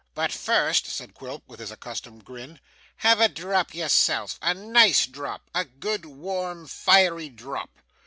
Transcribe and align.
'But 0.15 0.31
first,' 0.31 0.87
said 0.87 1.13
Quilp, 1.13 1.43
with 1.47 1.59
his 1.59 1.69
accustomed 1.69 2.25
grin, 2.25 2.59
'have 2.95 3.21
a 3.21 3.29
drop 3.29 3.75
yourself 3.75 4.39
a 4.41 4.55
nice 4.55 5.05
drop 5.05 5.47
a 5.53 5.63
good, 5.63 6.07
warm, 6.07 6.65
fiery 6.65 7.29
drop. 7.29 7.69